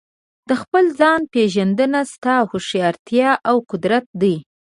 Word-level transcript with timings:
د 0.49 0.51
خپل 0.61 0.85
ځان 0.99 1.21
پېژندنه 1.33 1.99
ستا 2.13 2.35
هوښیارتیا 2.49 3.29
او 3.49 3.55
قدرت 3.69 4.05
دی. 4.21 4.35